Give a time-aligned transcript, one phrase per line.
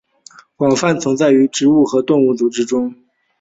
[0.55, 2.91] 广泛存在于植物和动物组织中。